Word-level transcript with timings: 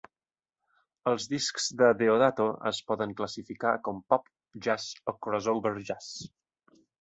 Els 1.09 1.27
discs 1.33 1.67
de 1.81 1.89
Deodato 1.99 2.47
es 2.71 2.79
poden 2.93 3.13
classificar 3.19 3.75
com 3.89 4.01
pop, 4.15 4.25
jazz 4.69 4.89
o 5.13 5.17
crossover 5.27 5.77
jazz. 5.93 6.11